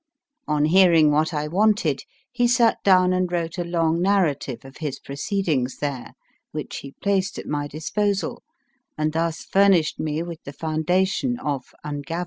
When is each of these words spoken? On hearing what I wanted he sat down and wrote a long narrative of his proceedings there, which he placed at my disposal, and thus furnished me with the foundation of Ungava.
On 0.47 0.65
hearing 0.65 1.11
what 1.11 1.31
I 1.31 1.47
wanted 1.47 2.01
he 2.31 2.47
sat 2.47 2.77
down 2.83 3.13
and 3.13 3.31
wrote 3.31 3.59
a 3.59 3.63
long 3.63 4.01
narrative 4.01 4.65
of 4.65 4.77
his 4.77 4.97
proceedings 4.97 5.77
there, 5.77 6.15
which 6.51 6.77
he 6.77 6.95
placed 7.03 7.37
at 7.37 7.45
my 7.45 7.67
disposal, 7.67 8.41
and 8.97 9.13
thus 9.13 9.43
furnished 9.43 9.99
me 9.99 10.23
with 10.23 10.41
the 10.43 10.53
foundation 10.53 11.37
of 11.37 11.65
Ungava. 11.85 12.19